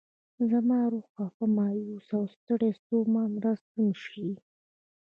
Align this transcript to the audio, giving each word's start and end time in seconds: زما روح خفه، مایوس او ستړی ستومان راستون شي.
زما 0.49 0.79
روح 0.91 1.05
خفه، 1.15 1.45
مایوس 1.55 2.07
او 2.17 2.23
ستړی 2.35 2.71
ستومان 2.79 3.31
راستون 3.45 3.89
شي. 4.05 4.29